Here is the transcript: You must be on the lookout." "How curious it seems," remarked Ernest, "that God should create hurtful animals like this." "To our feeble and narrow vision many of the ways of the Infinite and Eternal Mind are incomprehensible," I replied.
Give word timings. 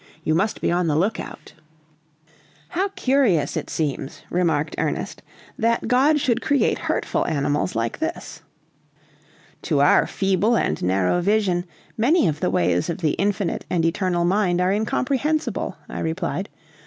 You 0.23 0.33
must 0.33 0.61
be 0.61 0.71
on 0.71 0.87
the 0.87 0.95
lookout." 0.95 1.53
"How 2.69 2.87
curious 2.95 3.55
it 3.55 3.69
seems," 3.69 4.23
remarked 4.31 4.73
Ernest, 4.79 5.21
"that 5.59 5.87
God 5.87 6.19
should 6.19 6.41
create 6.41 6.79
hurtful 6.79 7.27
animals 7.27 7.75
like 7.75 7.99
this." 7.99 8.41
"To 9.61 9.79
our 9.79 10.07
feeble 10.07 10.57
and 10.57 10.81
narrow 10.81 11.21
vision 11.21 11.65
many 11.99 12.27
of 12.27 12.39
the 12.39 12.49
ways 12.49 12.89
of 12.89 12.97
the 12.97 13.11
Infinite 13.11 13.63
and 13.69 13.85
Eternal 13.85 14.25
Mind 14.25 14.59
are 14.59 14.71
incomprehensible," 14.73 15.77
I 15.87 15.99
replied. 15.99 16.49